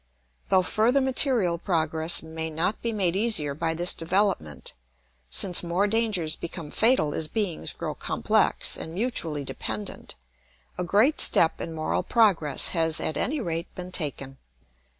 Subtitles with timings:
[0.49, 4.73] Though further material progress may not be made easier by this development,
[5.29, 10.15] since more dangers become fatal as beings grow complex and mutually dependent,
[10.75, 14.39] a great step in moral progress has at any rate been taken.